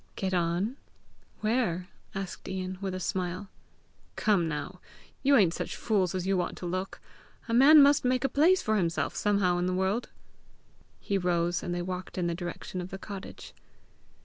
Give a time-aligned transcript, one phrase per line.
[0.15, 0.77] "Get on!
[1.41, 3.51] Where?" asked Ian with a smile.
[4.15, 4.81] "Come now!
[5.21, 6.99] You ain't such fools as you want to look!
[7.47, 10.09] A man must make a place for himself somehow in the world!"
[10.99, 13.53] He rose, and they walked in the direction of the cottage.